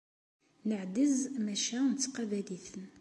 [0.67, 1.15] Neɛdez
[1.45, 2.85] maca nettqabal-iten.